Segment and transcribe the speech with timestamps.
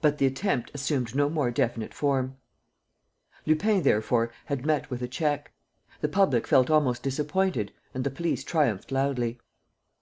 [0.00, 2.36] But the attempt assumed no more definite form.
[3.44, 5.50] Lupin, therefore, had met with a check.
[6.00, 9.40] The public felt almost disappointed and the police triumphed loudly.